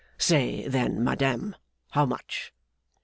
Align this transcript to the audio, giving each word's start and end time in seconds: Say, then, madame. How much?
Say, 0.17 0.67
then, 0.67 1.03
madame. 1.03 1.55
How 1.91 2.07
much? 2.07 2.51